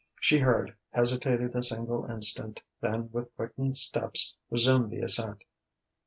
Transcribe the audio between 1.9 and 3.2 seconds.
instant, then